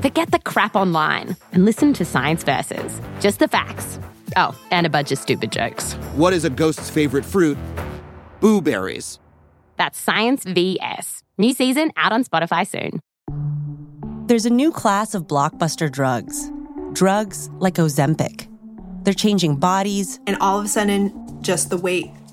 [0.00, 3.00] Forget the crap online and listen to Science Versus.
[3.18, 3.98] Just the facts.
[4.36, 5.94] Oh, and a bunch of stupid jokes.
[6.14, 7.58] What is a ghost's favorite fruit?
[8.38, 9.18] Blueberries.
[9.76, 11.24] That's Science VS.
[11.36, 13.00] New season out on Spotify soon.
[14.28, 16.52] There's a new class of blockbuster drugs.
[16.92, 18.46] Drugs like Ozempic.
[19.02, 20.20] They're changing bodies.
[20.28, 22.12] And all of a sudden, just the weight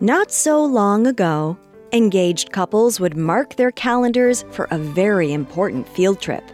[0.00, 1.56] Not so long ago,
[1.90, 6.44] engaged couples would mark their calendars for a very important field trip.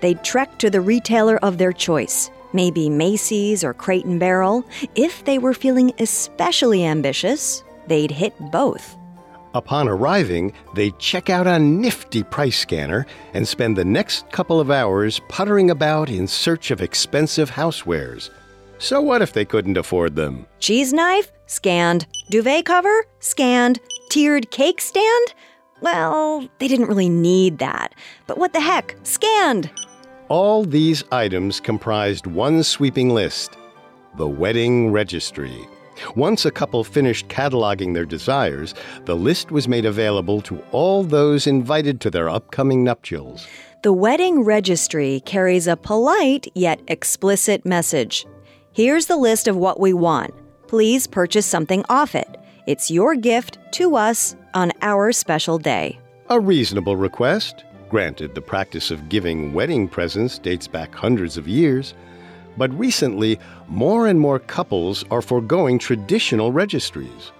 [0.00, 4.64] They'd trek to the retailer of their choice, maybe Macy's or Crate and Barrel.
[4.94, 8.96] If they were feeling especially ambitious, they'd hit both.
[9.52, 14.70] Upon arriving, they check out a nifty price scanner and spend the next couple of
[14.70, 18.30] hours puttering about in search of expensive housewares.
[18.78, 20.46] So what if they couldn't afford them?
[20.60, 21.32] Cheese knife?
[21.46, 22.06] Scanned.
[22.30, 23.06] Duvet cover?
[23.20, 23.80] Scanned.
[24.08, 25.34] Tiered cake stand?
[25.80, 27.94] Well, they didn't really need that.
[28.26, 28.96] But what the heck?
[29.02, 29.70] Scanned!
[30.28, 33.56] All these items comprised one sweeping list
[34.16, 35.68] the wedding registry.
[36.16, 41.46] Once a couple finished cataloging their desires, the list was made available to all those
[41.46, 43.46] invited to their upcoming nuptials.
[43.84, 48.26] The wedding registry carries a polite yet explicit message.
[48.72, 50.34] Here's the list of what we want.
[50.66, 52.36] Please purchase something off it.
[52.66, 55.98] It's your gift to us on our special day.
[56.28, 57.64] A reasonable request.
[57.88, 61.94] Granted, the practice of giving wedding presents dates back hundreds of years.
[62.56, 67.32] But recently, more and more couples are foregoing traditional registries.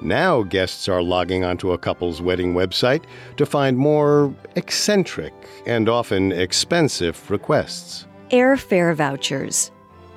[0.00, 3.04] Now, guests are logging onto a couple's wedding website
[3.36, 5.32] to find more eccentric
[5.64, 8.06] and often expensive requests.
[8.30, 9.70] Airfare vouchers,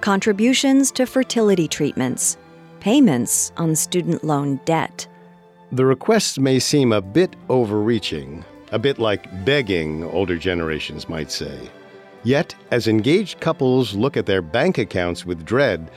[0.05, 2.37] contributions to fertility treatments,
[2.79, 5.07] payments on student loan debt.
[5.71, 11.57] The requests may seem a bit overreaching, a bit like begging, older generations might say.
[12.23, 15.89] Yet, as engaged couples look at their bank accounts with dread,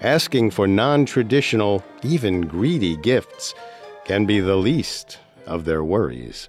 [0.00, 3.54] asking for non traditional, even greedy gifts
[4.04, 6.48] can be the least of their worries.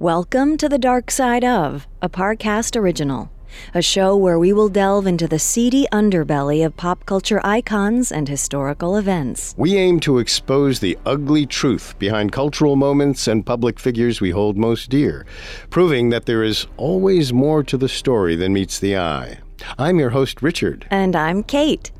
[0.00, 3.30] Welcome to the Dark Side of, a Parcast original,
[3.74, 8.26] a show where we will delve into the seedy underbelly of pop culture icons and
[8.26, 9.54] historical events.
[9.58, 14.56] We aim to expose the ugly truth behind cultural moments and public figures we hold
[14.56, 15.26] most dear,
[15.68, 19.40] proving that there is always more to the story than meets the eye.
[19.78, 20.86] I'm your host, Richard.
[20.90, 21.92] And I'm Kate.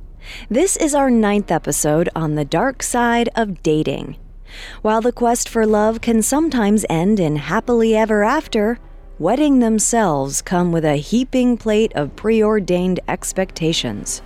[0.48, 4.16] This is our ninth episode on the dark side of dating.
[4.82, 8.78] While the quest for love can sometimes end in happily ever after,
[9.18, 14.22] wedding themselves come with a heaping plate of preordained expectations.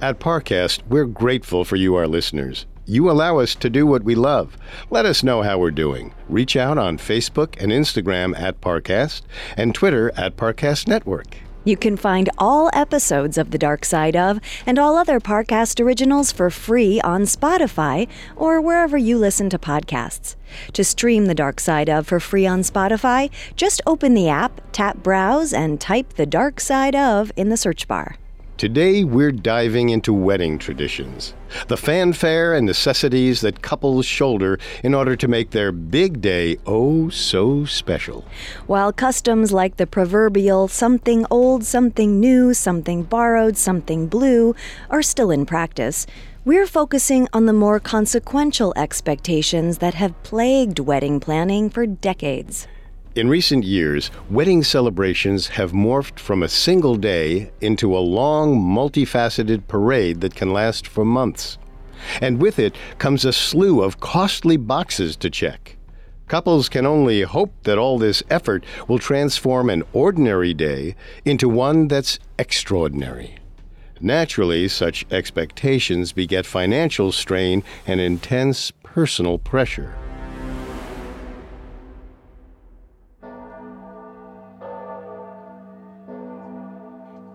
[0.00, 2.66] At Parcast, we're grateful for you, our listeners.
[2.86, 4.58] You allow us to do what we love.
[4.90, 6.12] Let us know how we're doing.
[6.28, 9.22] Reach out on Facebook and Instagram at Parcast
[9.56, 11.38] and Twitter at Parcast Network.
[11.66, 16.30] You can find all episodes of The Dark Side of and all other Parcast originals
[16.30, 18.06] for free on Spotify
[18.36, 20.36] or wherever you listen to podcasts.
[20.74, 24.98] To stream The Dark Side of for free on Spotify, just open the app, tap
[24.98, 28.16] Browse, and type The Dark Side of in the search bar.
[28.56, 31.34] Today, we're diving into wedding traditions,
[31.66, 37.08] the fanfare and necessities that couples shoulder in order to make their big day oh
[37.08, 38.24] so special.
[38.68, 44.54] While customs like the proverbial something old, something new, something borrowed, something blue
[44.88, 46.06] are still in practice,
[46.46, 52.68] We're focusing on the more consequential expectations that have plagued wedding planning for decades.
[53.14, 59.68] In recent years, wedding celebrations have morphed from a single day into a long, multifaceted
[59.68, 61.56] parade that can last for months.
[62.20, 65.76] And with it comes a slew of costly boxes to check.
[66.26, 71.86] Couples can only hope that all this effort will transform an ordinary day into one
[71.86, 73.36] that's extraordinary.
[74.00, 79.94] Naturally, such expectations beget financial strain and intense personal pressure.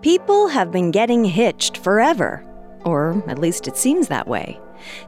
[0.02, 2.42] People have been getting hitched forever,
[2.86, 4.58] or at least it seems that way.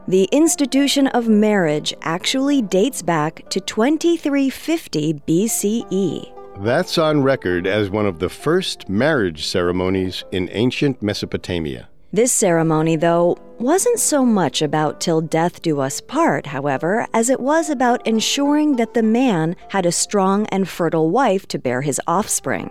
[0.07, 6.63] The institution of marriage actually dates back to 2350 BCE.
[6.63, 11.89] That's on record as one of the first marriage ceremonies in ancient Mesopotamia.
[12.11, 17.39] This ceremony, though, wasn't so much about till death do us part, however, as it
[17.39, 21.99] was about ensuring that the man had a strong and fertile wife to bear his
[22.05, 22.69] offspring.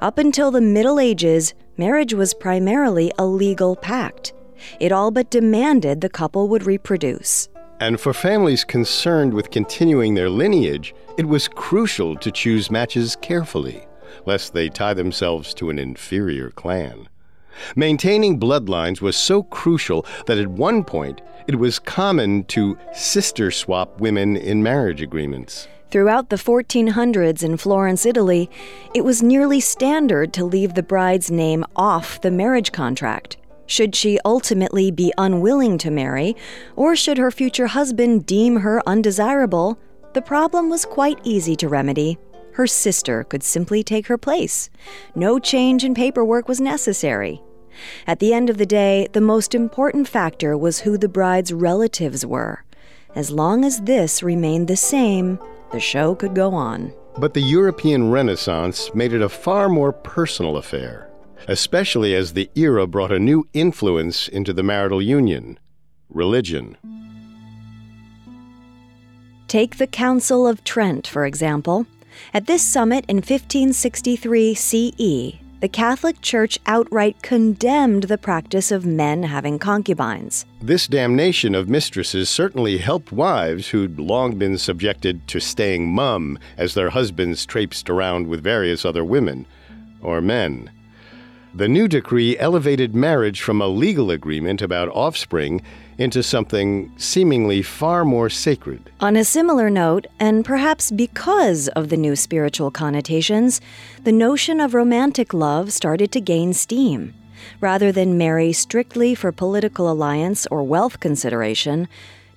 [0.00, 4.32] Up until the Middle Ages, marriage was primarily a legal pact.
[4.80, 7.48] It all but demanded the couple would reproduce.
[7.80, 13.86] And for families concerned with continuing their lineage, it was crucial to choose matches carefully,
[14.26, 17.08] lest they tie themselves to an inferior clan.
[17.76, 24.00] Maintaining bloodlines was so crucial that at one point it was common to sister swap
[24.00, 25.66] women in marriage agreements.
[25.90, 28.50] Throughout the 1400s in Florence, Italy,
[28.94, 33.38] it was nearly standard to leave the bride's name off the marriage contract.
[33.64, 36.36] Should she ultimately be unwilling to marry,
[36.76, 39.78] or should her future husband deem her undesirable,
[40.12, 42.18] the problem was quite easy to remedy.
[42.52, 44.68] Her sister could simply take her place.
[45.14, 47.40] No change in paperwork was necessary.
[48.06, 52.26] At the end of the day, the most important factor was who the bride's relatives
[52.26, 52.64] were.
[53.14, 55.38] As long as this remained the same,
[55.72, 56.92] the show could go on.
[57.18, 61.10] But the European Renaissance made it a far more personal affair,
[61.48, 65.58] especially as the era brought a new influence into the marital union
[66.10, 66.76] religion.
[69.46, 71.86] Take the Council of Trent, for example.
[72.34, 79.24] At this summit in 1563 CE, the Catholic Church outright condemned the practice of men
[79.24, 80.46] having concubines.
[80.60, 86.74] This damnation of mistresses certainly helped wives who'd long been subjected to staying mum as
[86.74, 89.46] their husbands traipsed around with various other women,
[90.00, 90.70] or men.
[91.54, 95.60] The new decree elevated marriage from a legal agreement about offspring
[95.98, 98.90] into something seemingly far more sacred.
[99.00, 103.60] On a similar note, and perhaps because of the new spiritual connotations,
[104.04, 107.14] the notion of romantic love started to gain steam.
[107.60, 111.88] Rather than marry strictly for political alliance or wealth consideration,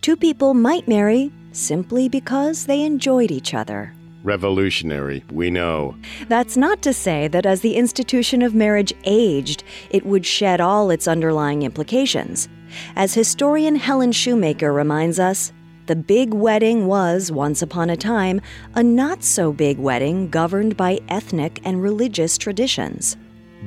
[0.01, 3.93] two people might marry simply because they enjoyed each other.
[4.23, 5.95] Revolutionary, we know.
[6.27, 10.91] That's not to say that as the institution of marriage aged, it would shed all
[10.91, 12.47] its underlying implications.
[12.95, 15.51] As historian Helen Shoemaker reminds us,
[15.87, 18.39] the big wedding was, once upon a time,
[18.75, 23.17] a not so big wedding governed by ethnic and religious traditions.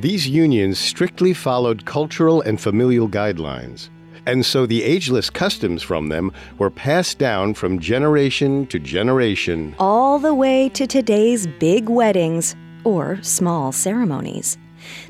[0.01, 3.91] These unions strictly followed cultural and familial guidelines,
[4.27, 9.75] and so the ageless customs from them were passed down from generation to generation.
[9.79, 14.57] All the way to today's big weddings, or small ceremonies.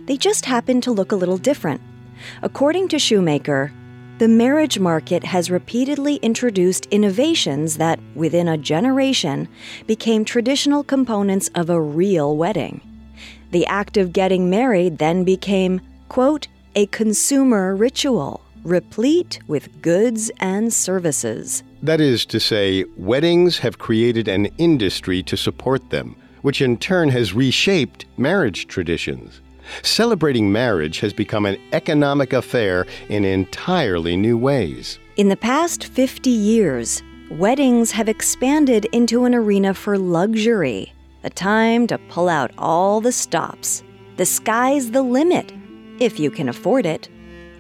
[0.07, 1.81] They just happen to look a little different.
[2.43, 3.73] According to Shoemaker,
[4.19, 9.49] the marriage market has repeatedly introduced innovations that, within a generation,
[9.89, 12.81] became traditional components of a real wedding.
[13.51, 20.73] The act of getting married then became, quote, a consumer ritual, replete with goods and
[20.73, 21.65] services.
[21.83, 27.09] That is to say, weddings have created an industry to support them, which in turn
[27.09, 29.41] has reshaped marriage traditions.
[29.83, 34.99] Celebrating marriage has become an economic affair in entirely new ways.
[35.17, 40.93] In the past 50 years, weddings have expanded into an arena for luxury,
[41.23, 43.83] a time to pull out all the stops.
[44.17, 45.53] The sky's the limit,
[45.99, 47.09] if you can afford it,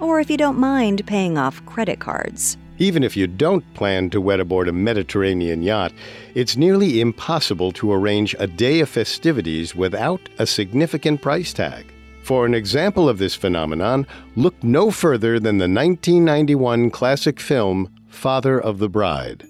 [0.00, 2.56] or if you don't mind paying off credit cards.
[2.78, 5.92] Even if you don't plan to wed aboard a Mediterranean yacht,
[6.34, 11.93] it's nearly impossible to arrange a day of festivities without a significant price tag.
[12.24, 18.58] For an example of this phenomenon, look no further than the 1991 classic film Father
[18.58, 19.46] of the Bride.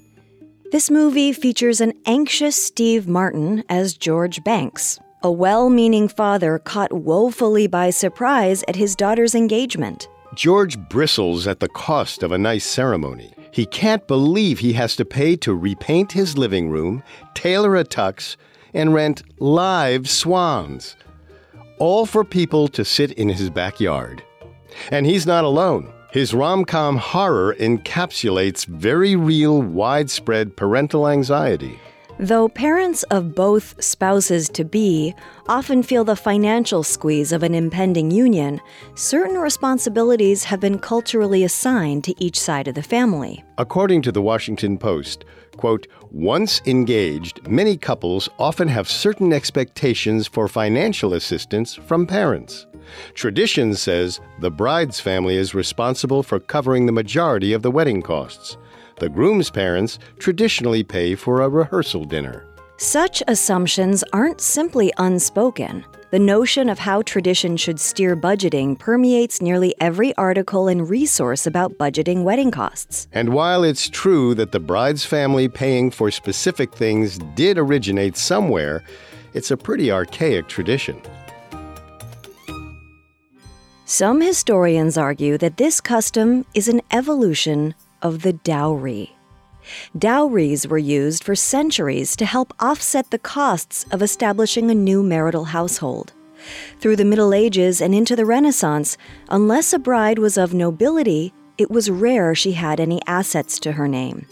[0.73, 6.93] This movie features an anxious Steve Martin as George Banks, a well meaning father caught
[6.93, 10.09] woefully by surprise at his daughter's engagement.
[10.35, 13.33] George bristles at the cost of a nice ceremony.
[13.53, 17.05] He can't believe he has to pay to repaint his living room,
[17.35, 18.35] tailor a tux,
[18.73, 20.97] and rent live swans.
[21.79, 24.23] All for people to sit in his backyard.
[24.91, 25.93] And he's not alone.
[26.13, 31.81] His rom com horror encapsulates very real, widespread parental anxiety.
[32.17, 35.17] Though parents of both spouses to be
[35.49, 38.61] often feel the financial squeeze of an impending union,
[38.95, 43.43] certain responsibilities have been culturally assigned to each side of the family.
[43.59, 45.25] According to the Washington Post,
[45.57, 52.67] quote, once engaged, many couples often have certain expectations for financial assistance from parents.
[53.15, 58.57] Tradition says the bride's family is responsible for covering the majority of the wedding costs.
[58.97, 62.47] The groom's parents traditionally pay for a rehearsal dinner.
[62.77, 65.85] Such assumptions aren't simply unspoken.
[66.15, 71.77] The notion of how tradition should steer budgeting permeates nearly every article and resource about
[71.77, 73.09] budgeting wedding costs.
[73.11, 78.85] And while it's true that the bride's family paying for specific things did originate somewhere,
[79.33, 81.03] it's a pretty archaic tradition.
[83.85, 89.11] Some historians argue that this custom is an evolution of the dowry.
[89.99, 95.45] Dowries were used for centuries to help offset the costs of establishing a new marital
[95.47, 96.13] household.
[96.81, 98.97] Through the Middle Ages and into the Renaissance,
[99.29, 103.89] unless a bride was of nobility, it was rare she had any assets to her
[103.89, 104.27] name.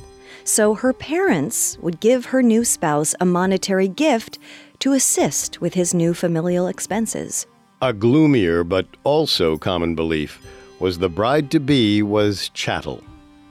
[0.44, 4.38] So her parents would give her new spouse a monetary gift
[4.80, 7.46] to assist with his new familial expenses.
[7.80, 10.40] A gloomier but also common belief
[10.80, 13.02] was the bride to be was chattel.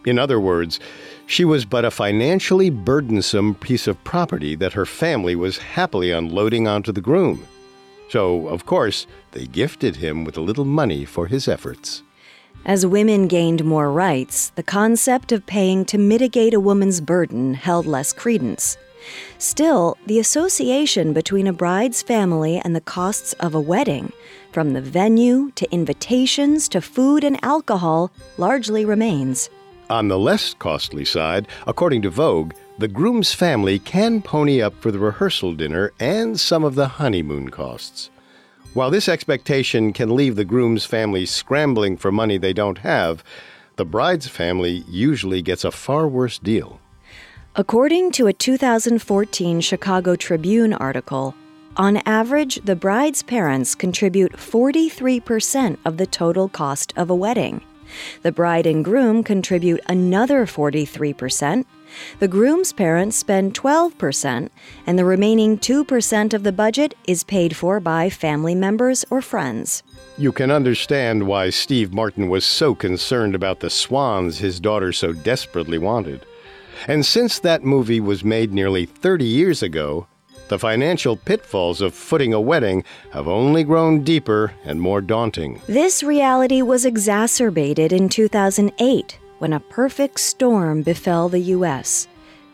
[0.05, 0.79] In other words,
[1.31, 6.67] she was but a financially burdensome piece of property that her family was happily unloading
[6.67, 7.47] onto the groom.
[8.09, 12.03] So, of course, they gifted him with a little money for his efforts.
[12.65, 17.85] As women gained more rights, the concept of paying to mitigate a woman's burden held
[17.85, 18.75] less credence.
[19.37, 24.11] Still, the association between a bride's family and the costs of a wedding,
[24.51, 29.49] from the venue to invitations to food and alcohol, largely remains.
[29.91, 34.89] On the less costly side, according to Vogue, the groom's family can pony up for
[34.89, 38.09] the rehearsal dinner and some of the honeymoon costs.
[38.73, 43.21] While this expectation can leave the groom's family scrambling for money they don't have,
[43.75, 46.79] the bride's family usually gets a far worse deal.
[47.57, 51.35] According to a 2014 Chicago Tribune article,
[51.75, 57.61] on average, the bride's parents contribute 43% of the total cost of a wedding.
[58.23, 61.65] The bride and groom contribute another 43%.
[62.19, 64.49] The groom's parents spend 12%,
[64.87, 69.83] and the remaining 2% of the budget is paid for by family members or friends.
[70.17, 75.13] You can understand why Steve Martin was so concerned about the swans his daughter so
[75.13, 76.25] desperately wanted.
[76.87, 80.07] And since that movie was made nearly 30 years ago,
[80.51, 85.61] the financial pitfalls of footing a wedding have only grown deeper and more daunting.
[85.65, 92.05] This reality was exacerbated in 2008 when a perfect storm befell the U.S.,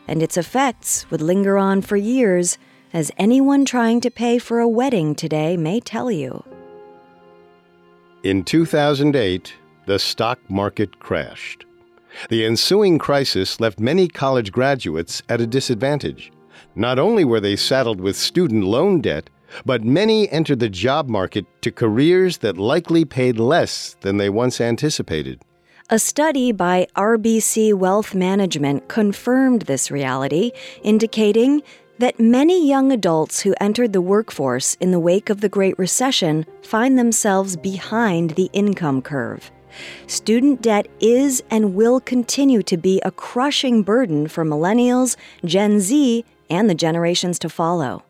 [0.06, 2.56] and its effects would linger on for years,
[2.92, 6.44] as anyone trying to pay for a wedding today may tell you.
[8.22, 9.54] In 2008,
[9.86, 11.64] the stock market crashed.
[12.28, 16.30] The ensuing crisis left many college graduates at a disadvantage.
[16.78, 19.30] Not only were they saddled with student loan debt,
[19.66, 24.60] but many entered the job market to careers that likely paid less than they once
[24.60, 25.42] anticipated.
[25.90, 30.52] A study by RBC Wealth Management confirmed this reality,
[30.84, 31.62] indicating
[31.98, 36.46] that many young adults who entered the workforce in the wake of the Great Recession
[36.62, 39.50] find themselves behind the income curve.
[40.06, 46.24] Student debt is and will continue to be a crushing burden for millennials, Gen Z,
[46.50, 48.04] and the generations to follow.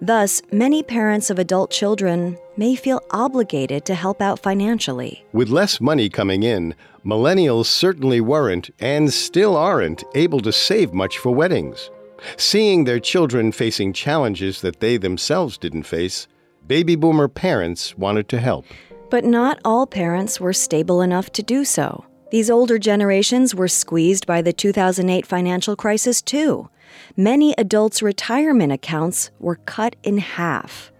[0.00, 5.24] Thus, many parents of adult children may feel obligated to help out financially.
[5.32, 6.74] With less money coming in,
[7.04, 11.90] millennials certainly weren't and still aren't able to save much for weddings.
[12.36, 16.26] Seeing their children facing challenges that they themselves didn't face,
[16.66, 18.66] baby boomer parents wanted to help.
[19.10, 22.04] But not all parents were stable enough to do so.
[22.30, 26.68] These older generations were squeezed by the 2008 financial crisis, too
[27.16, 30.90] many adults' retirement accounts were cut in half.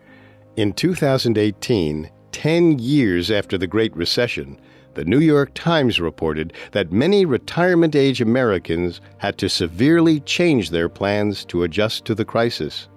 [0.57, 4.61] In 2018, 10 years after the Great Recession,
[4.95, 10.89] the New York Times reported that many retirement age Americans had to severely change their
[10.89, 12.89] plans to adjust to the crisis.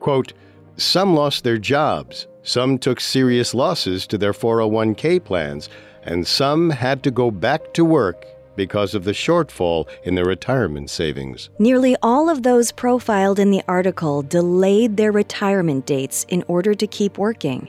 [0.00, 0.32] Quote,
[0.76, 5.68] some lost their jobs, some took serious losses to their 401k plans,
[6.04, 10.90] and some had to go back to work because of the shortfall in their retirement
[10.90, 11.50] savings.
[11.58, 16.86] Nearly all of those profiled in the article delayed their retirement dates in order to
[16.86, 17.68] keep working.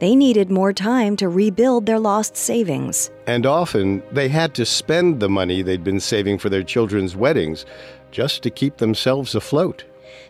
[0.00, 3.10] They needed more time to rebuild their lost savings.
[3.26, 7.64] And often they had to spend the money they'd been saving for their children's weddings
[8.10, 9.84] just to keep themselves afloat.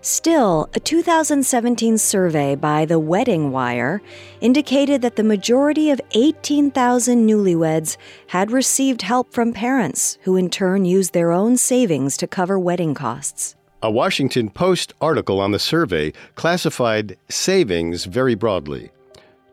[0.05, 4.03] Still, a 2017 survey by The Wedding Wire
[4.43, 7.97] indicated that the majority of 18,000 newlyweds
[8.27, 12.93] had received help from parents, who in turn used their own savings to cover wedding
[12.93, 13.57] costs.
[13.83, 18.91] A Washington Post article on the survey classified savings very broadly.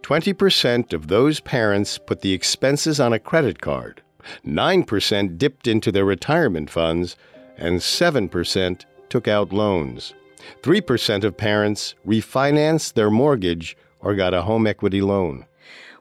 [0.01, 4.01] 20% of those parents put the expenses on a credit card,
[4.46, 7.15] 9% dipped into their retirement funds,
[7.55, 10.13] and 7% took out loans.
[10.62, 15.46] 3% of parents refinanced their mortgage or got a home equity loan.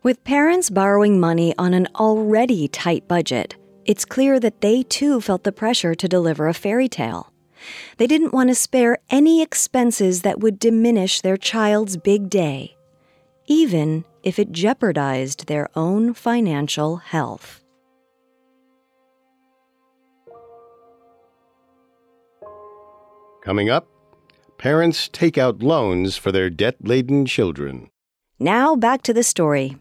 [0.03, 5.45] With parents borrowing money on an already tight budget, it's clear that they too felt
[5.45, 7.33] the pressure to deliver a fairy tale.
[7.99, 12.77] They didn't want to spare any expenses that would diminish their child's big day,
[13.47, 17.63] even if it jeopardized their own financial health.
[23.43, 23.89] Coming up,
[24.61, 27.89] parents take out loans for their debt laden children.
[28.39, 29.79] Now back to the story.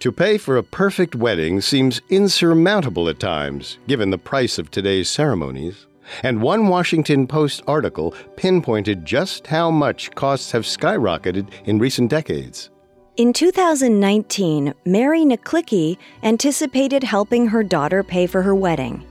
[0.00, 5.08] To pay for a perfect wedding seems insurmountable at times, given the price of today's
[5.08, 5.86] ceremonies.
[6.24, 12.70] And one Washington Post article pinpointed just how much costs have skyrocketed in recent decades.
[13.16, 19.06] In 2019, Mary Naklicki anticipated helping her daughter pay for her wedding.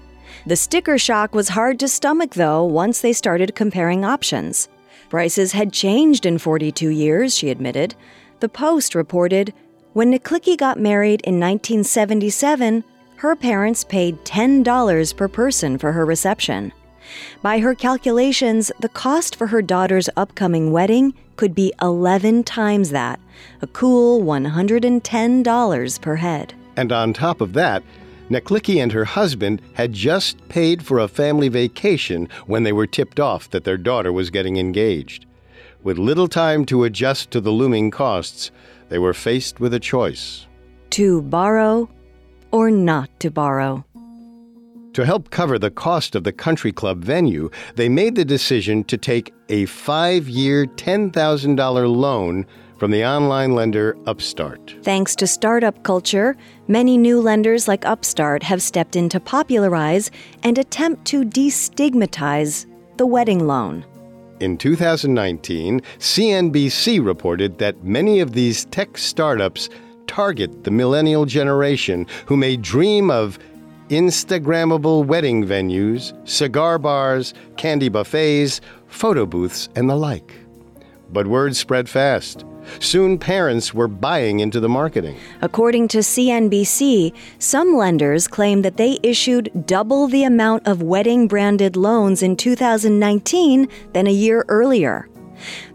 [0.46, 4.70] The sticker shock was hard to stomach, though, once they started comparing options.
[5.10, 7.94] Prices had changed in 42 years, she admitted.
[8.40, 9.54] The Post reported
[9.94, 12.84] when Naklicki got married in 1977,
[13.18, 16.74] her parents paid $10 per person for her reception.
[17.44, 23.20] By her calculations, the cost for her daughter's upcoming wedding could be 11 times that,
[23.62, 26.54] a cool $110 per head.
[26.78, 27.84] And on top of that,
[28.32, 33.20] Naklicki and her husband had just paid for a family vacation when they were tipped
[33.20, 35.26] off that their daughter was getting engaged.
[35.84, 38.50] With little time to adjust to the looming costs,
[38.88, 40.48] they were faced with a choice
[40.92, 41.90] to borrow
[42.52, 43.84] or not to borrow.
[44.94, 48.98] To help cover the cost of the country club venue, they made the decision to
[48.98, 52.46] take a five year, $10,000 loan
[52.82, 54.74] from the online lender Upstart.
[54.82, 56.36] Thanks to startup culture,
[56.68, 60.10] many new lenders like Upstart have stepped in to popularize
[60.42, 62.66] and attempt to destigmatize
[62.98, 63.86] the wedding loan.
[64.40, 69.70] In 2019, CNBC reported that many of these tech startups
[70.08, 73.38] target the millennial generation who may dream of
[73.90, 80.34] Instagrammable wedding venues, cigar bars, candy buffets, photo booths, and the like.
[81.12, 82.44] But word spread fast.
[82.80, 85.18] Soon parents were buying into the marketing.
[85.42, 91.76] According to CNBC, some lenders claim that they issued double the amount of wedding branded
[91.76, 95.08] loans in 2019 than a year earlier.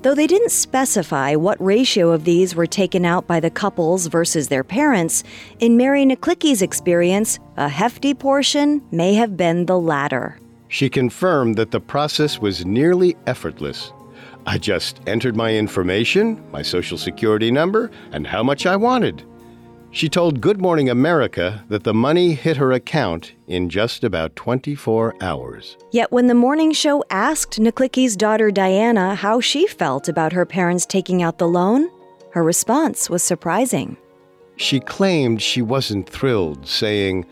[0.02, 4.48] Though they didn't specify what ratio of these were taken out by the couples versus
[4.48, 5.24] their parents,
[5.58, 10.38] in Mary Naklicki's experience, a hefty portion may have been the latter.
[10.68, 13.92] She confirmed that the process was nearly effortless.
[14.46, 19.24] I just entered my information, my social security number, and how much I wanted.
[19.90, 25.16] She told Good Morning America that the money hit her account in just about 24
[25.20, 25.76] hours.
[25.90, 30.86] Yet when the morning show asked Naklicki's daughter Diana how she felt about her parents
[30.86, 31.90] taking out the loan,
[32.32, 33.96] her response was surprising.
[34.56, 37.26] She claimed she wasn't thrilled, saying,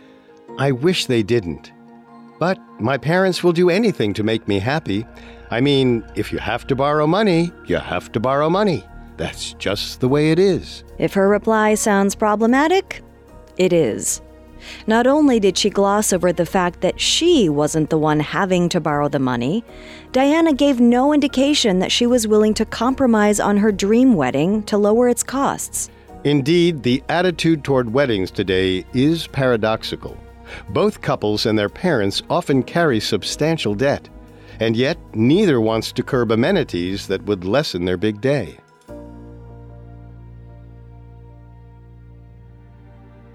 [0.59, 1.71] I wish they didn't.
[2.39, 5.07] But my parents will do anything to make me happy.
[5.55, 8.85] I mean, if you have to borrow money, you have to borrow money.
[9.17, 10.83] That's just the way it is.
[10.99, 13.05] If her reply sounds problematic,
[13.57, 14.21] it is.
[14.89, 18.81] Not only did she gloss over the fact that she wasn't the one having to
[18.81, 19.63] borrow the money,
[20.11, 24.77] Diana gave no indication that she was willing to compromise on her dream wedding to
[24.77, 25.89] lower its costs.
[26.25, 30.19] Indeed, the attitude toward weddings today is paradoxical.
[30.71, 34.09] Both couples and their parents often carry substantial debt
[34.61, 38.59] and yet neither wants to curb amenities that would lessen their big day.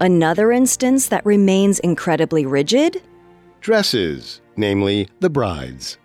[0.00, 3.02] Another instance that remains incredibly rigid?
[3.60, 5.98] Dresses, namely the bride's.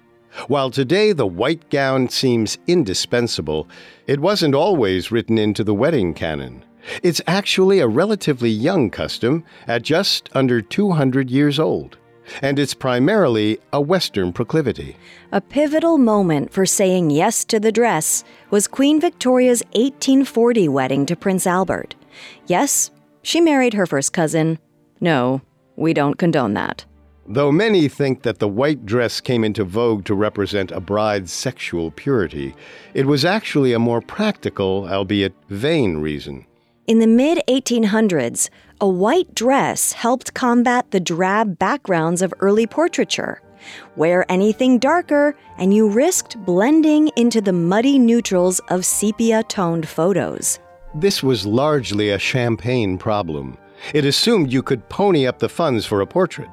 [0.47, 3.69] While today the white gown seems indispensable,
[4.05, 6.65] it wasn't always written into the wedding canon.
[7.03, 11.97] It's actually a relatively young custom at just under 200 years old,
[12.41, 14.97] and it's primarily a Western proclivity.
[15.31, 21.15] A pivotal moment for saying yes to the dress was Queen Victoria's 1840 wedding to
[21.15, 21.95] Prince Albert.
[22.47, 24.59] Yes, she married her first cousin.
[25.01, 25.41] No,
[25.75, 26.85] we don't condone that.
[27.27, 31.89] Though many think that the white dress came into vogue to represent a bride's sexual
[31.89, 32.53] purity,
[32.93, 36.45] it was actually a more practical, albeit vain, reason.
[36.85, 38.49] In the mid 1800s,
[38.81, 43.41] a white dress helped combat the drab backgrounds of early portraiture.
[43.95, 50.59] Wear anything darker, and you risked blending into the muddy neutrals of sepia toned photos.
[50.93, 53.57] This was largely a champagne problem.
[53.93, 56.49] It assumed you could pony up the funds for a portrait.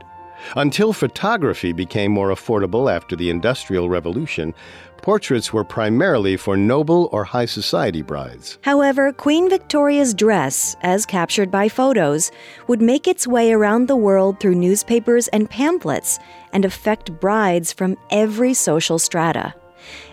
[0.56, 4.54] Until photography became more affordable after the Industrial Revolution,
[5.02, 8.58] portraits were primarily for noble or high society brides.
[8.62, 12.30] However, Queen Victoria's dress, as captured by photos,
[12.68, 16.18] would make its way around the world through newspapers and pamphlets
[16.52, 19.54] and affect brides from every social strata.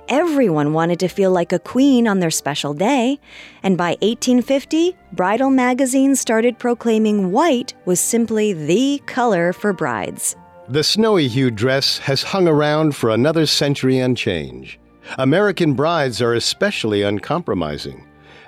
[0.08, 3.19] Everyone wanted to feel like a queen on their special day,
[3.62, 10.36] and by 1850, bridal magazines started proclaiming white was simply the color for brides.
[10.67, 14.79] The snowy hued dress has hung around for another century and change.
[15.17, 18.06] American brides are especially uncompromising.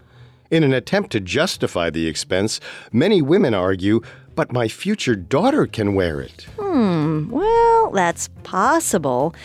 [0.49, 2.59] In an attempt to justify the expense,
[2.91, 4.01] many women argue,
[4.33, 6.47] but my future daughter can wear it.
[6.59, 9.35] Hmm, well, that's possible.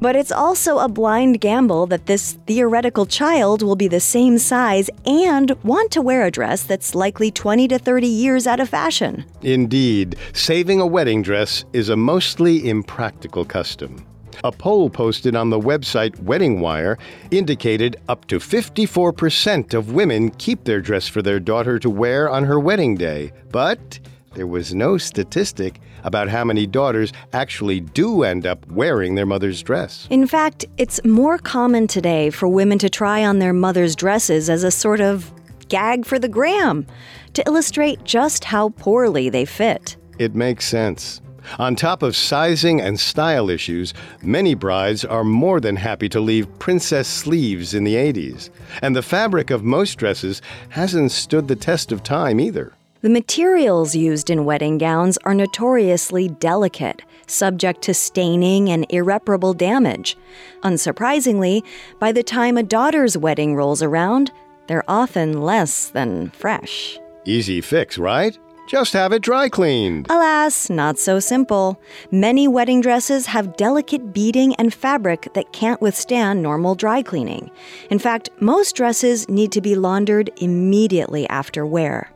[0.00, 4.88] But it's also a blind gamble that this theoretical child will be the same size
[5.04, 9.26] and want to wear a dress that's likely 20 to 30 years out of fashion.
[9.42, 14.06] Indeed, saving a wedding dress is a mostly impractical custom.
[14.42, 16.96] A poll posted on the website Wedding Wire
[17.30, 22.44] indicated up to 54% of women keep their dress for their daughter to wear on
[22.44, 23.32] her wedding day.
[23.50, 24.00] But
[24.34, 29.62] there was no statistic about how many daughters actually do end up wearing their mother's
[29.62, 30.06] dress.
[30.10, 34.64] In fact, it's more common today for women to try on their mother's dresses as
[34.64, 35.32] a sort of
[35.68, 36.86] gag for the gram
[37.34, 39.96] to illustrate just how poorly they fit.
[40.18, 41.20] It makes sense.
[41.58, 46.58] On top of sizing and style issues, many brides are more than happy to leave
[46.58, 48.50] princess sleeves in the 80s.
[48.82, 52.74] And the fabric of most dresses hasn't stood the test of time either.
[53.02, 60.18] The materials used in wedding gowns are notoriously delicate, subject to staining and irreparable damage.
[60.62, 61.62] Unsurprisingly,
[61.98, 64.30] by the time a daughter's wedding rolls around,
[64.66, 66.98] they're often less than fresh.
[67.24, 68.38] Easy fix, right?
[68.68, 70.06] Just have it dry cleaned.
[70.10, 71.80] Alas, not so simple.
[72.10, 77.50] Many wedding dresses have delicate beading and fabric that can't withstand normal dry cleaning.
[77.88, 82.10] In fact, most dresses need to be laundered immediately after wear.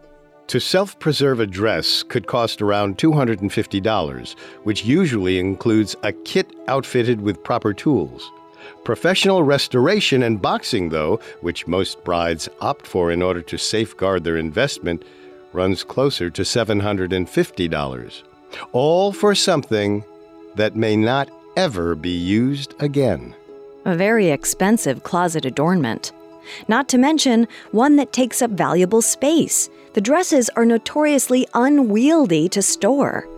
[0.48, 7.20] To self preserve a dress could cost around $250, which usually includes a kit outfitted
[7.20, 8.30] with proper tools.
[8.84, 14.36] Professional restoration and boxing, though, which most brides opt for in order to safeguard their
[14.36, 15.02] investment,
[15.52, 18.22] runs closer to $750.
[18.72, 20.04] All for something
[20.56, 23.34] that may not ever be used again.
[23.84, 26.12] A very expensive closet adornment.
[26.68, 29.70] Not to mention one that takes up valuable space.
[29.94, 33.28] The dresses are notoriously unwieldy to store.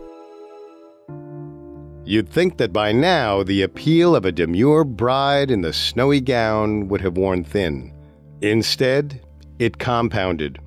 [2.06, 6.88] You'd think that by now the appeal of a demure bride in the snowy gown
[6.88, 7.92] would have worn thin.
[8.40, 9.20] Instead,
[9.58, 10.58] it compounded.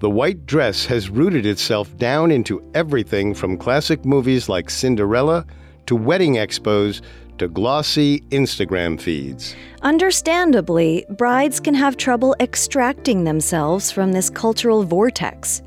[0.00, 5.46] The white dress has rooted itself down into everything from classic movies like Cinderella
[5.86, 7.02] to wedding expos
[7.38, 9.54] to glossy Instagram feeds.
[9.82, 15.62] Understandably, brides can have trouble extracting themselves from this cultural vortex.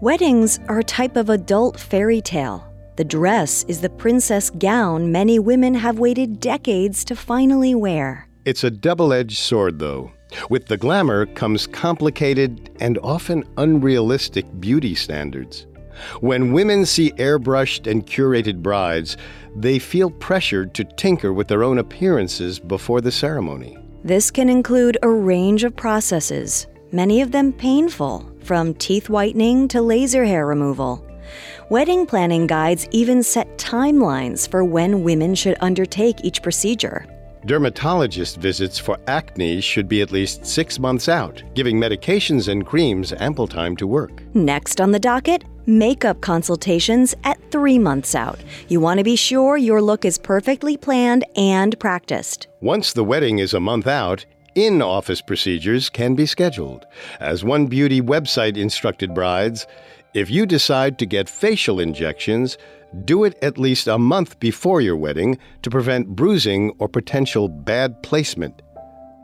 [0.00, 2.66] Weddings are a type of adult fairy tale.
[2.96, 8.28] The dress is the princess gown many women have waited decades to finally wear.
[8.44, 10.12] It's a double edged sword, though.
[10.50, 15.66] With the glamour comes complicated and often unrealistic beauty standards.
[16.20, 19.16] When women see airbrushed and curated brides,
[19.56, 23.78] they feel pressured to tinker with their own appearances before the ceremony.
[24.02, 29.80] This can include a range of processes, many of them painful, from teeth whitening to
[29.80, 31.04] laser hair removal.
[31.70, 37.06] Wedding planning guides even set timelines for when women should undertake each procedure.
[37.46, 43.12] Dermatologist visits for acne should be at least six months out, giving medications and creams
[43.14, 44.22] ample time to work.
[44.34, 48.38] Next on the docket, makeup consultations at three months out.
[48.68, 52.46] You want to be sure your look is perfectly planned and practiced.
[52.60, 56.86] Once the wedding is a month out, in office procedures can be scheduled.
[57.20, 59.66] As one beauty website instructed brides,
[60.14, 62.56] if you decide to get facial injections,
[63.04, 68.00] do it at least a month before your wedding to prevent bruising or potential bad
[68.04, 68.62] placement.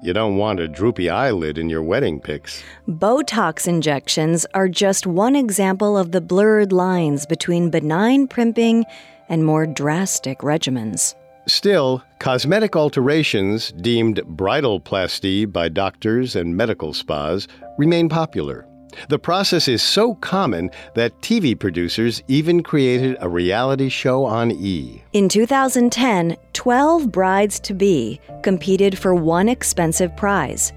[0.02, 2.62] You don't want a droopy eyelid in your wedding pics.
[2.88, 8.86] Botox injections are just one example of the blurred lines between benign primping
[9.28, 11.14] and more drastic regimens.
[11.46, 18.66] Still, cosmetic alterations deemed bridal plasty by doctors and medical spas remain popular.
[19.08, 25.02] The process is so common that TV producers even created a reality show on E!
[25.12, 30.72] In 2010, 12 brides to be competed for one expensive prize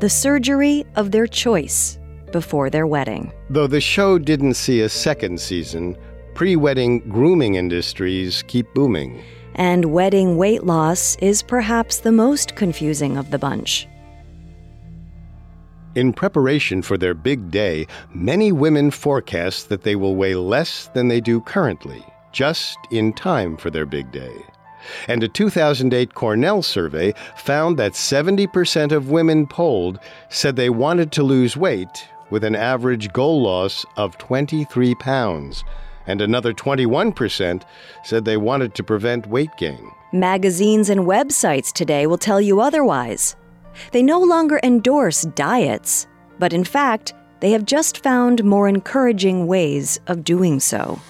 [0.00, 1.98] the surgery of their choice
[2.32, 3.32] before their wedding.
[3.48, 5.96] Though the show didn't see a second season,
[6.34, 9.22] pre wedding grooming industries keep booming.
[9.54, 13.88] And wedding weight loss is perhaps the most confusing of the bunch.
[15.96, 21.08] In preparation for their big day, many women forecast that they will weigh less than
[21.08, 24.44] they do currently, just in time for their big day.
[25.08, 31.22] And a 2008 Cornell survey found that 70% of women polled said they wanted to
[31.22, 35.64] lose weight with an average goal loss of 23 pounds,
[36.06, 37.62] and another 21%
[38.04, 39.90] said they wanted to prevent weight gain.
[40.12, 43.34] Magazines and websites today will tell you otherwise.
[43.92, 46.06] They no longer endorse diets,
[46.38, 51.00] but in fact, they have just found more encouraging ways of doing so.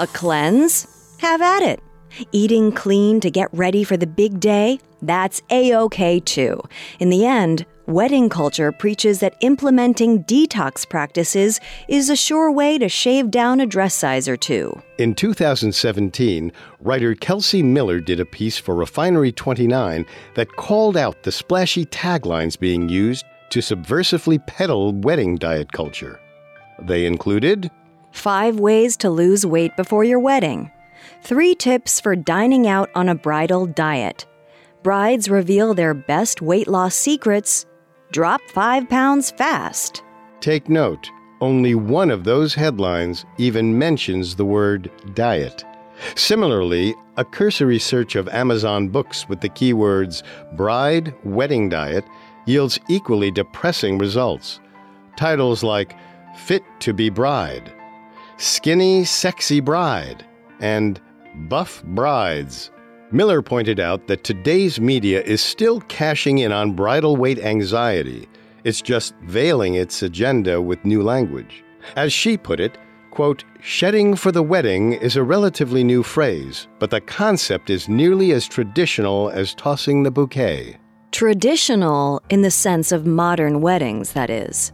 [0.00, 1.16] A cleanse?
[1.18, 1.82] Have at it.
[2.32, 4.80] Eating clean to get ready for the big day?
[5.02, 6.62] That's A OK too.
[6.98, 12.88] In the end, wedding culture preaches that implementing detox practices is a sure way to
[12.88, 14.78] shave down a dress size or two.
[14.98, 21.32] In 2017, writer Kelsey Miller did a piece for Refinery 29 that called out the
[21.32, 26.20] splashy taglines being used to subversively peddle wedding diet culture.
[26.82, 27.70] They included
[28.10, 30.70] Five ways to lose weight before your wedding.
[31.22, 34.26] Three tips for dining out on a bridal diet.
[34.82, 37.66] Brides reveal their best weight loss secrets.
[38.10, 40.02] Drop five pounds fast.
[40.40, 41.10] Take note,
[41.42, 45.64] only one of those headlines even mentions the word diet.
[46.14, 50.22] Similarly, a cursory search of Amazon books with the keywords
[50.56, 52.04] bride wedding diet
[52.46, 54.58] yields equally depressing results.
[55.16, 55.94] Titles like
[56.36, 57.70] Fit to be Bride,
[58.38, 60.24] Skinny Sexy Bride,
[60.60, 61.00] and
[61.34, 62.70] Buff Brides.
[63.10, 68.28] Miller pointed out that today's media is still cashing in on bridal weight anxiety.
[68.64, 71.64] It's just veiling its agenda with new language.
[71.96, 72.76] As she put it,
[73.10, 78.32] quote, shedding for the wedding is a relatively new phrase, but the concept is nearly
[78.32, 80.76] as traditional as tossing the bouquet.
[81.10, 84.70] Traditional in the sense of modern weddings, that is.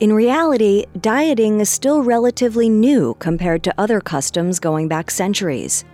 [0.00, 5.84] In reality, dieting is still relatively new compared to other customs going back centuries.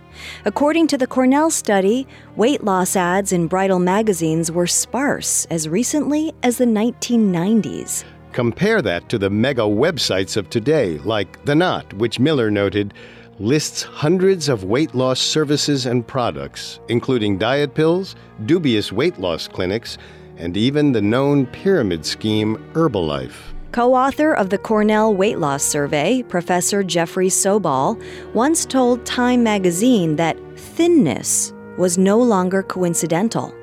[0.45, 6.33] According to the Cornell study, weight loss ads in bridal magazines were sparse as recently
[6.43, 8.03] as the 1990s.
[8.31, 12.93] Compare that to the mega websites of today, like The Knot, which Miller noted
[13.39, 19.97] lists hundreds of weight loss services and products, including diet pills, dubious weight loss clinics,
[20.37, 23.50] and even the known pyramid scheme Herbalife.
[23.71, 27.97] Co author of the Cornell Weight Loss Survey, Professor Jeffrey Sobal,
[28.33, 33.55] once told Time magazine that thinness was no longer coincidental.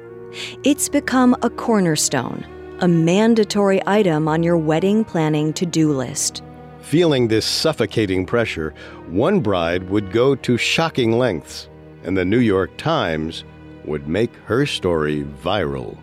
[0.64, 2.42] It's become a cornerstone,
[2.80, 6.42] a mandatory item on your wedding planning to do list.
[6.80, 8.72] Feeling this suffocating pressure,
[9.08, 11.68] one bride would go to shocking lengths,
[12.04, 13.44] and the New York Times
[13.84, 15.98] would make her story viral.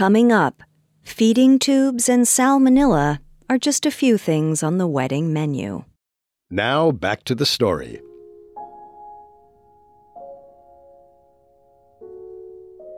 [0.00, 0.62] Coming up,
[1.02, 3.18] feeding tubes and salmonella
[3.50, 5.84] are just a few things on the wedding menu.
[6.50, 8.00] Now back to the story.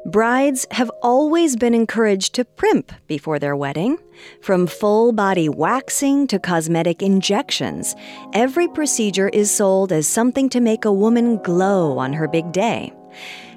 [0.07, 3.99] Brides have always been encouraged to primp before their wedding.
[4.41, 7.97] From full body waxing to cosmetic injections,
[8.33, 12.93] every procedure is sold as something to make a woman glow on her big day.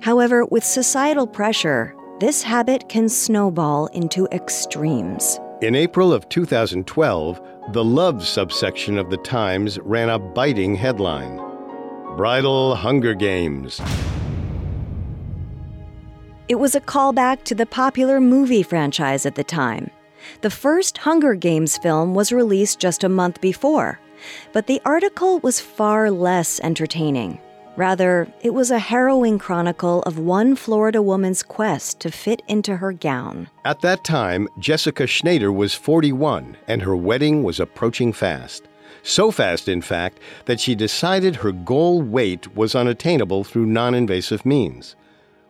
[0.02, 5.38] However, with societal pressure, this habit can snowball into extremes.
[5.62, 7.42] In April of 2012,
[7.74, 11.38] the Love subsection of the Times ran a biting headline
[12.16, 13.82] Bridal Hunger Games.
[16.48, 19.92] It was a callback to the popular movie franchise at the time.
[20.40, 24.00] The first Hunger Games film was released just a month before,
[24.54, 27.40] but the article was far less entertaining.
[27.78, 32.94] Rather, it was a harrowing chronicle of one Florida woman's quest to fit into her
[32.94, 33.50] gown.
[33.66, 38.68] At that time, Jessica Schneider was 41 and her wedding was approaching fast.
[39.04, 44.46] So fast, in fact, that she decided her goal weight was unattainable through non invasive
[44.46, 44.96] means.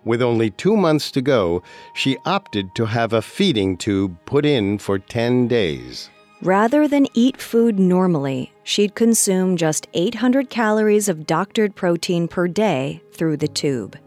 [0.03, 4.77] With only two months to go, she opted to have a feeding tube put in
[4.77, 6.09] for 10 days.
[6.45, 13.01] Rather than eat food normally, she'd consume just 800 calories of doctored protein per day
[13.13, 13.97] through the tube.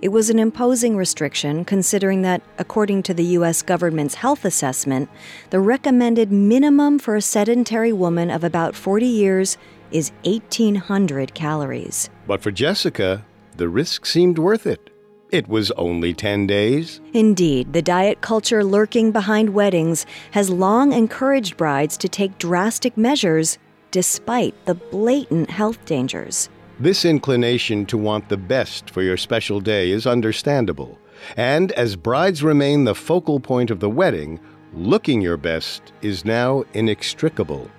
[0.00, 3.60] It was an imposing restriction considering that, according to the U.S.
[3.60, 5.10] government's health assessment,
[5.50, 9.58] the recommended minimum for a sedentary woman of about 40 years
[9.90, 12.08] is 1,800 calories.
[12.26, 13.26] But for Jessica,
[13.58, 14.88] the risk seemed worth it.
[15.32, 17.00] It was only 10 days.
[17.12, 23.56] Indeed, the diet culture lurking behind weddings has long encouraged brides to take drastic measures
[23.92, 26.48] despite the blatant health dangers.
[26.80, 30.98] This inclination to want the best for your special day is understandable.
[31.36, 34.40] And as brides remain the focal point of the wedding,
[34.72, 37.70] looking your best is now inextricable.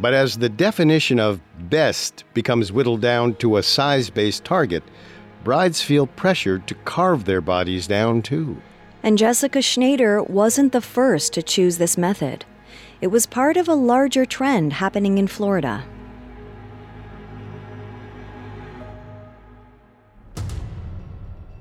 [0.00, 4.84] But as the definition of best becomes whittled down to a size based target,
[5.44, 8.60] brides feel pressured to carve their bodies down too.
[9.02, 12.44] And Jessica Schneider wasn't the first to choose this method.
[13.00, 15.84] It was part of a larger trend happening in Florida.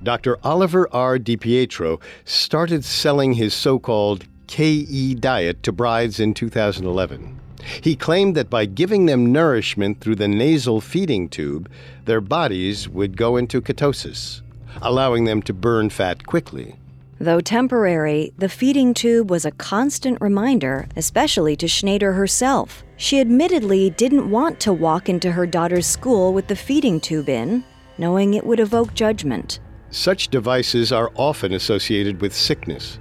[0.02, 0.38] Dr.
[0.44, 1.20] Oliver R.
[1.20, 7.40] DiPietro started selling his so called KE diet to brides in 2011.
[7.82, 11.70] He claimed that by giving them nourishment through the nasal feeding tube,
[12.06, 14.42] their bodies would go into ketosis,
[14.82, 16.76] allowing them to burn fat quickly.
[17.20, 22.84] Though temporary, the feeding tube was a constant reminder, especially to Schneider herself.
[22.96, 27.64] She admittedly didn't want to walk into her daughter's school with the feeding tube in,
[27.98, 29.60] knowing it would evoke judgment.
[29.90, 33.00] Such devices are often associated with sickness.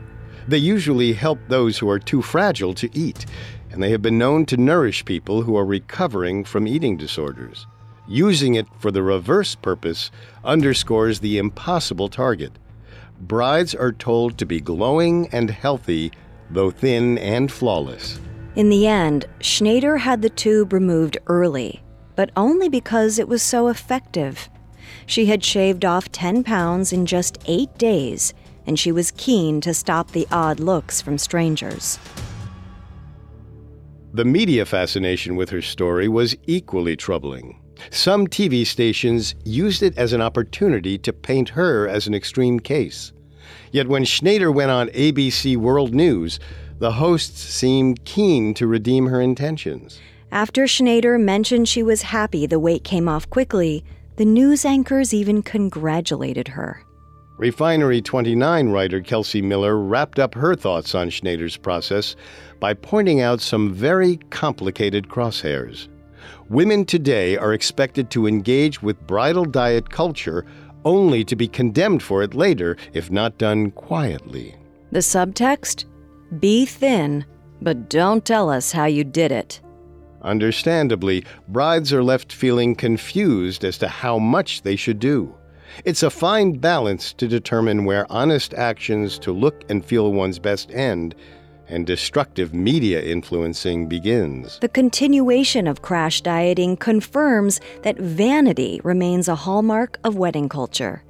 [0.49, 3.27] They usually help those who are too fragile to eat,
[3.77, 7.67] and they have been known to nourish people who are recovering from eating disorders.
[8.09, 10.11] Using it for the reverse purpose
[10.43, 12.53] underscores the impossible target.
[13.21, 16.11] Brides are told to be glowing and healthy,
[16.49, 18.19] though thin and flawless.
[18.55, 21.83] In the end, Schneider had the tube removed early,
[22.15, 24.49] but only because it was so effective.
[25.05, 28.33] She had shaved off 10 pounds in just eight days,
[28.67, 31.99] and she was keen to stop the odd looks from strangers.
[34.17, 37.61] The media fascination with her story was equally troubling.
[37.91, 43.13] Some TV stations used it as an opportunity to paint her as an extreme case.
[43.73, 46.41] Yet when Schneider went on ABC World News,
[46.79, 50.01] the hosts seemed keen to redeem her intentions.
[50.33, 53.85] After Schneider mentioned she was happy the weight came off quickly,
[54.17, 56.83] the news anchors even congratulated her.
[57.39, 62.17] Refinery 29 writer Kelsey Miller wrapped up her thoughts on Schneider's process
[62.61, 65.89] by pointing out some very complicated crosshairs.
[66.49, 70.47] Women today are expected to engage with bridal diet culture
[70.87, 74.57] only to be condemned for it later if not done quietly.
[74.91, 75.85] The subtext
[76.41, 77.27] Be thin,
[77.61, 79.61] but don't tell us how you did it.
[80.23, 85.35] Understandably, brides are left feeling confused as to how much they should do.
[85.85, 90.71] It's a fine balance to determine where honest actions to look and feel one's best
[90.73, 91.15] end
[91.69, 94.59] and destructive media influencing begins.
[94.61, 101.03] The continuation of crash dieting confirms that vanity remains a hallmark of wedding culture.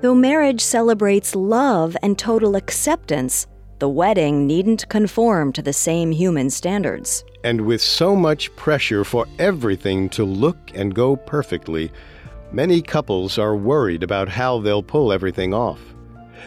[0.00, 3.46] Though marriage celebrates love and total acceptance,
[3.78, 7.24] the wedding needn't conform to the same human standards.
[7.44, 11.90] And with so much pressure for everything to look and go perfectly,
[12.52, 15.80] many couples are worried about how they'll pull everything off.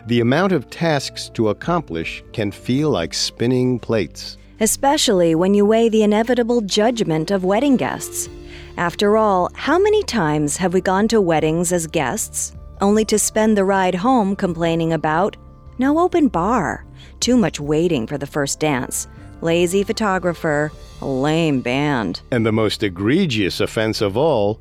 [0.07, 4.37] The amount of tasks to accomplish can feel like spinning plates.
[4.59, 8.29] Especially when you weigh the inevitable judgment of wedding guests.
[8.77, 13.57] After all, how many times have we gone to weddings as guests, only to spend
[13.57, 15.37] the ride home complaining about
[15.77, 16.85] no open bar,
[17.19, 19.07] too much waiting for the first dance,
[19.41, 22.21] lazy photographer, lame band.
[22.31, 24.59] And the most egregious offense of all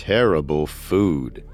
[0.00, 1.44] terrible food.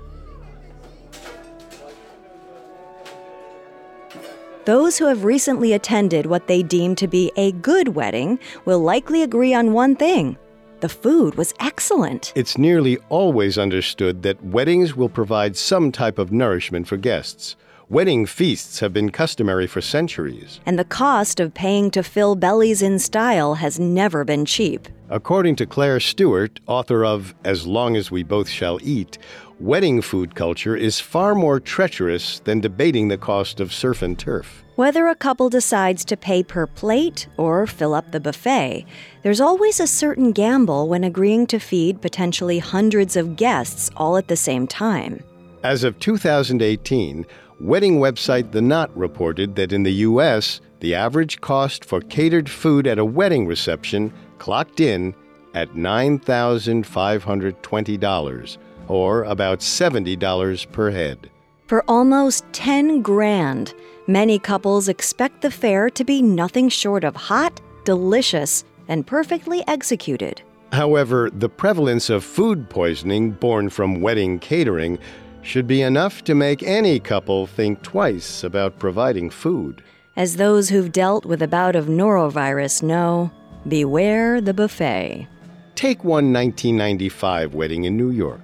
[4.66, 9.24] Those who have recently attended what they deem to be a good wedding will likely
[9.24, 10.38] agree on one thing
[10.78, 12.32] the food was excellent.
[12.36, 17.56] It's nearly always understood that weddings will provide some type of nourishment for guests.
[17.88, 20.58] Wedding feasts have been customary for centuries.
[20.66, 24.88] And the cost of paying to fill bellies in style has never been cheap.
[25.08, 29.18] According to Claire Stewart, author of As Long as We Both Shall Eat,
[29.60, 34.64] wedding food culture is far more treacherous than debating the cost of surf and turf.
[34.74, 38.84] Whether a couple decides to pay per plate or fill up the buffet,
[39.22, 44.26] there's always a certain gamble when agreeing to feed potentially hundreds of guests all at
[44.26, 45.22] the same time.
[45.62, 47.26] As of 2018,
[47.60, 52.86] wedding website The Knot reported that in the U.S., the average cost for catered food
[52.86, 55.14] at a wedding reception clocked in
[55.54, 61.30] at $9,520, or about $70 per head.
[61.66, 63.74] For almost 10 grand,
[64.06, 70.42] many couples expect the fare to be nothing short of hot, delicious, and perfectly executed.
[70.72, 74.98] However, the prevalence of food poisoning born from wedding catering
[75.46, 79.82] should be enough to make any couple think twice about providing food.
[80.16, 83.30] As those who've dealt with a bout of norovirus know,
[83.68, 85.28] beware the buffet.
[85.76, 88.40] Take one 1995 wedding in New York.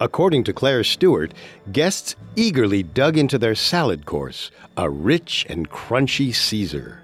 [0.00, 1.34] According to Claire Stewart,
[1.72, 7.03] guests eagerly dug into their salad course, a rich and crunchy Caesar.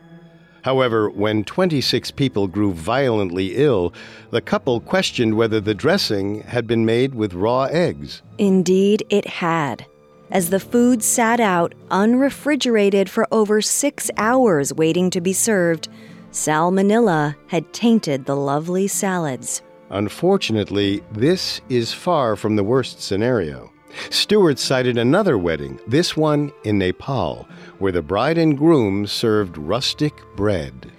[0.63, 3.93] However, when 26 people grew violently ill,
[4.31, 8.23] the couple questioned whether the dressing had been made with raw eggs.
[8.39, 9.87] Indeed, it had.
[10.31, 15.89] As the food sat out unrefrigerated for over six hours waiting to be served,
[16.31, 19.63] salmonella had tainted the lovely salads.
[19.91, 23.70] Unfortunately, this is far from the worst scenario.
[24.11, 30.15] Stewart cited another wedding, this one in Nepal, where the bride and groom served rustic
[30.37, 30.91] bread.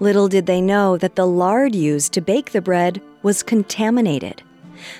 [0.00, 4.42] Little did they know that the lard used to bake the bread was contaminated.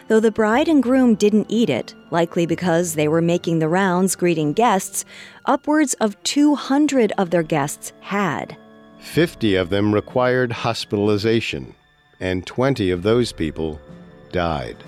[0.08, 4.16] Though the bride and groom didn't eat it, likely because they were making the rounds
[4.16, 5.04] greeting guests,
[5.46, 8.56] upwards of 200 of their guests had.
[8.98, 11.74] 50 of them required hospitalization,
[12.18, 13.80] and 20 of those people
[14.32, 14.82] died.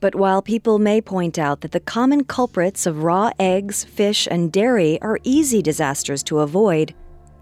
[0.00, 4.50] But while people may point out that the common culprits of raw eggs, fish, and
[4.50, 6.94] dairy are easy disasters to avoid,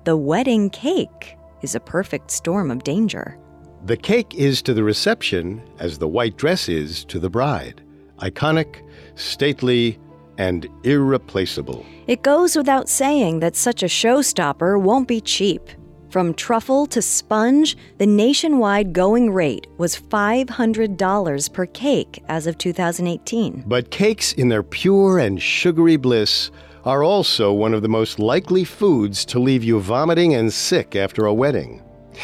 [0.04, 3.38] the wedding cake is a perfect storm of danger.
[3.84, 7.82] The cake is to the reception as the white dress is to the bride
[8.18, 8.82] iconic,
[9.14, 9.96] stately,
[10.38, 11.86] and irreplaceable.
[12.08, 15.62] It goes without saying that such a showstopper won't be cheap.
[16.10, 23.64] From truffle to sponge, the nationwide going rate was $500 per cake as of 2018.
[23.66, 26.50] But cakes, in their pure and sugary bliss,
[26.86, 31.26] are also one of the most likely foods to leave you vomiting and sick after
[31.26, 31.82] a wedding.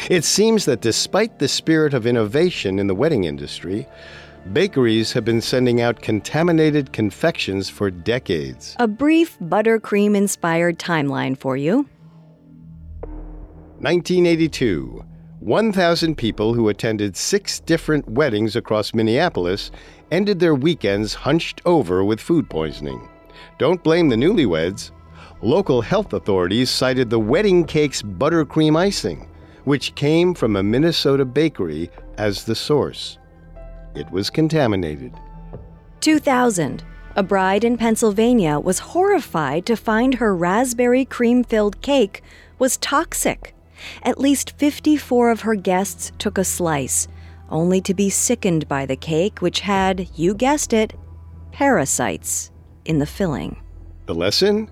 [0.09, 3.87] It seems that despite the spirit of innovation in the wedding industry,
[4.51, 8.75] bakeries have been sending out contaminated confections for decades.
[8.79, 11.87] A brief buttercream inspired timeline for you.
[13.85, 15.05] 1982.
[15.41, 19.69] 1,000 people who attended six different weddings across Minneapolis
[20.09, 23.07] ended their weekends hunched over with food poisoning.
[23.59, 24.89] Don't blame the newlyweds.
[25.43, 29.29] Local health authorities cited the wedding cake's buttercream icing,
[29.65, 33.19] which came from a Minnesota bakery, as the source.
[33.93, 35.13] It was contaminated.
[35.99, 36.83] 2000.
[37.15, 42.23] A bride in Pennsylvania was horrified to find her raspberry cream filled cake
[42.57, 43.51] was toxic.
[44.03, 47.07] At least 54 of her guests took a slice.
[47.49, 50.93] only to be sickened by the cake, which had, you guessed it,
[51.51, 52.51] parasites
[52.85, 53.61] in the filling.
[54.07, 54.69] The lesson?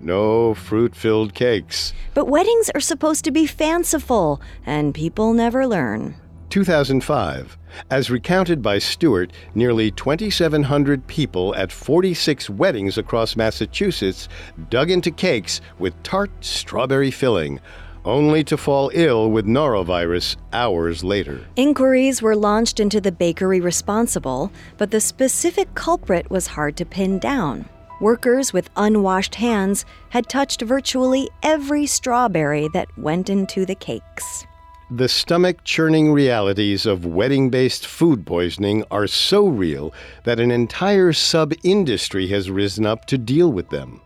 [0.00, 1.92] No fruit filled cakes.
[2.14, 6.16] But weddings are supposed to be fanciful, and people never learn.
[6.50, 7.58] 2005.
[7.90, 14.28] As recounted by Stewart, nearly 2,700 people at 46 weddings across Massachusetts
[14.70, 17.60] dug into cakes with tart strawberry filling,
[18.06, 21.44] only to fall ill with norovirus hours later.
[21.56, 27.18] Inquiries were launched into the bakery responsible, but the specific culprit was hard to pin
[27.18, 27.68] down.
[28.00, 34.46] Workers with unwashed hands had touched virtually every strawberry that went into the cakes.
[34.90, 39.92] The stomach churning realities of wedding based food poisoning are so real
[40.24, 44.00] that an entire sub industry has risen up to deal with them.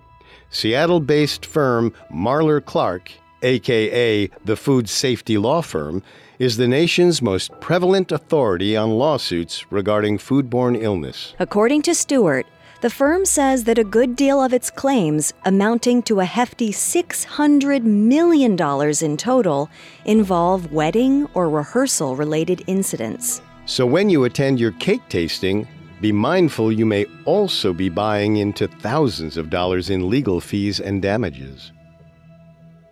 [0.48, 3.12] Seattle based firm Marler Clark,
[3.42, 6.02] aka the Food Safety Law Firm,
[6.38, 11.34] is the nation's most prevalent authority on lawsuits regarding foodborne illness.
[11.38, 12.46] According to Stewart,
[12.80, 17.82] the firm says that a good deal of its claims, amounting to a hefty $600
[17.82, 18.52] million
[19.02, 19.68] in total,
[20.06, 23.42] involve wedding or rehearsal related incidents.
[23.66, 25.68] So when you attend your cake tasting,
[26.00, 31.02] be mindful you may also be buying into thousands of dollars in legal fees and
[31.02, 31.72] damages.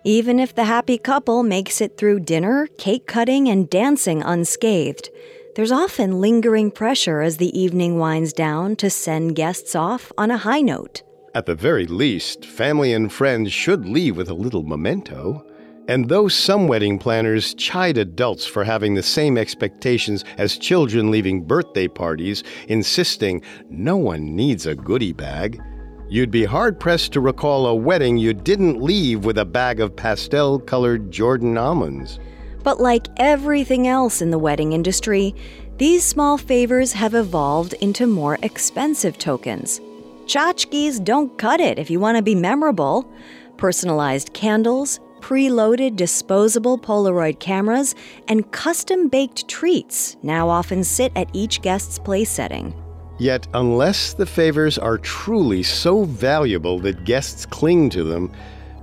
[0.09, 5.11] Even if the happy couple makes it through dinner, cake cutting, and dancing unscathed,
[5.55, 10.39] there's often lingering pressure as the evening winds down to send guests off on a
[10.39, 11.03] high note.
[11.35, 15.45] At the very least, family and friends should leave with a little memento.
[15.89, 21.45] And though some wedding planners chide adults for having the same expectations as children leaving
[21.45, 25.61] birthday parties, insisting no one needs a goodie bag,
[26.09, 29.95] you'd be hard pressed to recall a wedding you didn't leave with a bag of
[29.95, 32.19] pastel colored Jordan almonds.
[32.63, 35.35] But like everything else in the wedding industry,
[35.79, 39.81] these small favors have evolved into more expensive tokens.
[40.27, 43.11] Tchotchkes don't cut it if you want to be memorable.
[43.57, 47.95] Personalized candles, preloaded disposable Polaroid cameras,
[48.29, 52.75] and custom baked treats now often sit at each guest's place setting.
[53.19, 58.33] Yet, unless the favors are truly so valuable that guests cling to them,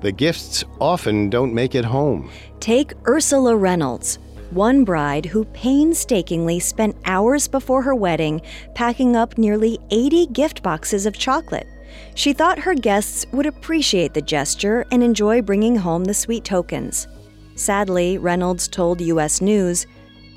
[0.02, 2.30] the gifts often don't make it home.
[2.60, 4.20] Take Ursula Reynolds,
[4.52, 8.42] one bride who painstakingly spent hours before her wedding
[8.74, 11.68] packing up nearly 80 gift boxes of chocolate.
[12.14, 17.08] She thought her guests would appreciate the gesture and enjoy bringing home the sweet tokens.
[17.56, 19.40] Sadly, Reynolds told U.S.
[19.40, 19.88] News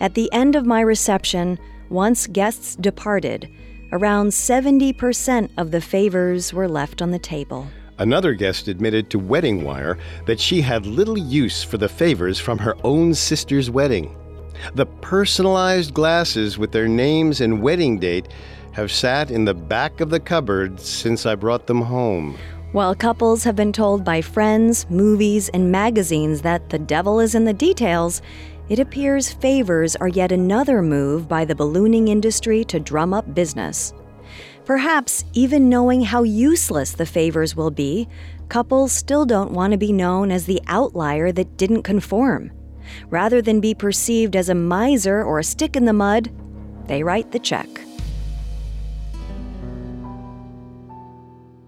[0.01, 1.59] At the end of my reception,
[1.91, 3.49] once guests departed,
[3.93, 7.69] around 70% of the favors were left on the table.
[7.99, 12.59] Another guest admitted to Wedding Wire that she had little use for the favors from
[12.59, 14.17] her own sister's wedding.
[14.75, 18.29] The personalized glasses with their names and wedding date
[18.73, 22.39] have sat in the back of the cupboard since I brought them home.
[22.73, 27.45] While couples have been told by friends, movies, and magazines that the devil is in
[27.47, 28.21] the details,
[28.69, 33.95] it appears favors are yet another move by the ballooning industry to drum up business.
[34.65, 38.07] Perhaps even knowing how useless the favors will be,
[38.51, 42.53] couples still don't want to be known as the outlier that didn't conform.
[43.09, 46.31] Rather than be perceived as a miser or a stick in the mud,
[46.87, 47.69] they write the check.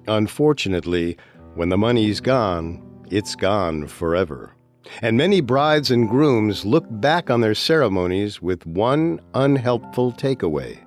[0.07, 1.16] Unfortunately,
[1.55, 4.55] when the money's gone, it's gone forever.
[5.03, 10.78] And many brides and grooms look back on their ceremonies with one unhelpful takeaway.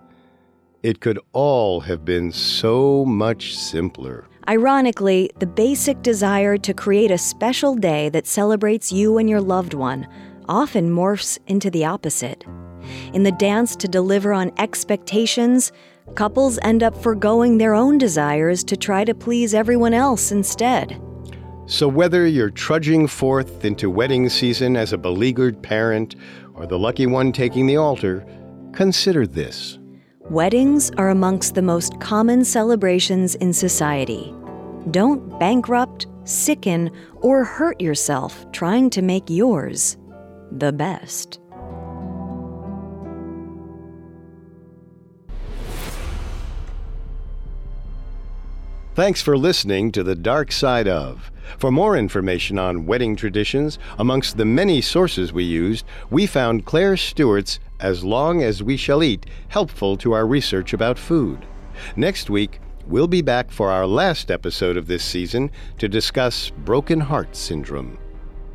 [0.83, 4.27] It could all have been so much simpler.
[4.49, 9.73] Ironically, the basic desire to create a special day that celebrates you and your loved
[9.73, 10.05] one
[10.49, 12.43] often morphs into the opposite.
[13.13, 15.71] In the dance to deliver on expectations,
[16.15, 21.01] couples end up foregoing their own desires to try to please everyone else instead.
[21.65, 26.15] So, whether you're trudging forth into wedding season as a beleaguered parent
[26.55, 28.25] or the lucky one taking the altar,
[28.73, 29.79] consider this.
[30.29, 34.33] Weddings are amongst the most common celebrations in society.
[34.91, 36.91] Don't bankrupt, sicken,
[37.21, 39.97] or hurt yourself trying to make yours
[40.51, 41.39] the best.
[48.95, 51.31] Thanks for listening to The Dark Side of.
[51.57, 56.97] For more information on wedding traditions, amongst the many sources we used, we found Claire
[56.97, 61.45] Stewart's As Long as We Shall Eat helpful to our research about food.
[61.95, 66.99] Next week, we'll be back for our last episode of this season to discuss broken
[66.99, 67.97] heart syndrome.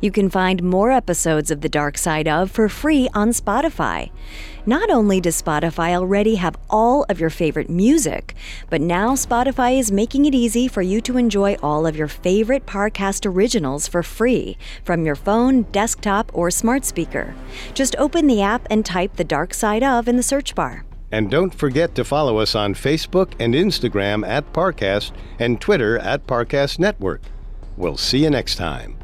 [0.01, 4.11] You can find more episodes of The Dark Side of for free on Spotify.
[4.65, 8.33] Not only does Spotify already have all of your favorite music,
[8.69, 12.65] but now Spotify is making it easy for you to enjoy all of your favorite
[12.65, 17.35] Parcast originals for free from your phone, desktop, or smart speaker.
[17.73, 20.85] Just open the app and type The Dark Side of in the search bar.
[21.11, 26.25] And don't forget to follow us on Facebook and Instagram at Parcast and Twitter at
[26.25, 27.21] Parcast Network.
[27.75, 28.98] We'll see you next time.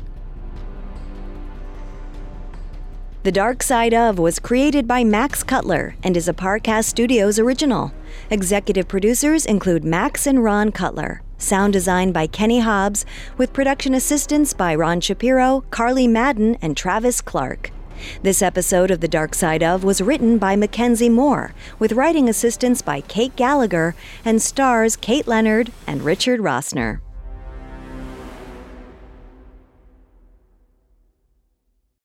[3.26, 7.91] The Dark Side of was created by Max Cutler and is a Parcast Studios original.
[8.30, 11.23] Executive producers include Max and Ron Cutler.
[11.39, 13.03] Sound design by Kenny Hobbs,
[13.36, 17.71] with production assistance by Ron Shapiro, Carly Madden, and Travis Clark.
[18.21, 22.84] This episode of The Dark Side of was written by Mackenzie Moore, with writing assistance
[22.84, 26.99] by Kate Gallagher, and stars Kate Leonard and Richard Rossner.